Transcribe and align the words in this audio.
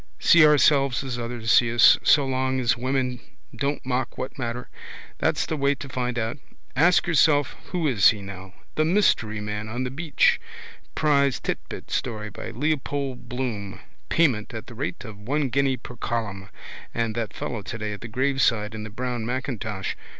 See 0.17 0.43
ourselves 0.47 1.03
as 1.03 1.19
others 1.19 1.51
see 1.51 1.71
us. 1.71 1.99
So 2.01 2.25
long 2.25 2.59
as 2.59 2.75
women 2.75 3.19
don't 3.55 3.85
mock 3.85 4.17
what 4.17 4.39
matter? 4.39 4.67
That's 5.19 5.45
the 5.45 5.55
way 5.55 5.75
to 5.75 5.87
find 5.87 6.17
out. 6.17 6.39
Ask 6.75 7.05
yourself 7.05 7.55
who 7.65 7.87
is 7.87 8.07
he 8.09 8.19
now. 8.23 8.55
The 8.73 8.83
Mystery 8.83 9.39
Man 9.39 9.69
on 9.69 9.83
the 9.83 9.91
Beach, 9.91 10.41
prize 10.95 11.39
titbit 11.39 11.91
story 11.91 12.31
by 12.31 12.51
Mr 12.51 12.61
Leopold 12.61 13.29
Bloom. 13.29 13.79
Payment 14.09 14.51
at 14.55 14.65
the 14.65 14.73
rate 14.73 15.05
of 15.05 15.19
one 15.19 15.49
guinea 15.49 15.77
per 15.77 15.95
column. 15.97 16.49
And 16.95 17.13
that 17.13 17.31
fellow 17.31 17.61
today 17.61 17.93
at 17.93 18.01
the 18.01 18.07
graveside 18.07 18.73
in 18.73 18.81
the 18.83 18.89
brown 18.89 19.23
macintosh. 19.23 19.93